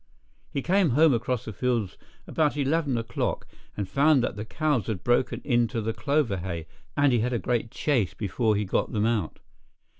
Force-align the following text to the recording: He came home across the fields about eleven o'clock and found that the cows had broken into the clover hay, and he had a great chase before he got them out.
He 0.49 0.63
came 0.63 0.89
home 0.97 1.13
across 1.13 1.45
the 1.45 1.53
fields 1.53 1.95
about 2.25 2.57
eleven 2.57 2.97
o'clock 2.97 3.45
and 3.77 3.87
found 3.87 4.23
that 4.23 4.35
the 4.35 4.45
cows 4.45 4.87
had 4.87 5.03
broken 5.03 5.41
into 5.43 5.79
the 5.79 5.93
clover 5.93 6.37
hay, 6.37 6.65
and 6.97 7.13
he 7.13 7.19
had 7.19 7.33
a 7.33 7.37
great 7.37 7.69
chase 7.69 8.15
before 8.15 8.55
he 8.55 8.65
got 8.65 8.93
them 8.93 9.05
out. 9.05 9.37